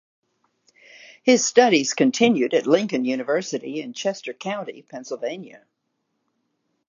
[1.21, 5.61] His studies continued at Lincoln University in Chester County, Pennsylvania.